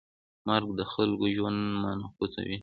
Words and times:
مرکه 0.47 0.73
د 0.79 0.81
خلکو 0.93 1.25
ژوند 1.35 1.59
منعکسوي. 1.83 2.57